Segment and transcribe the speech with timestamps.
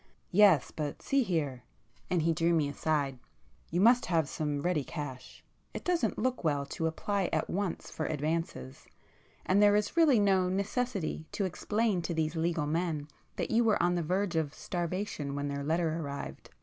[0.31, 5.43] "Yes—but see here,"—and he drew me aside—"You must have some ready cash.
[5.75, 10.19] It doesn't look well to apply [p 45] at once for advances,—and there is really
[10.19, 14.55] no necessity to explain to these legal men that you were on the verge of
[14.55, 16.49] starvation when their letter arrived.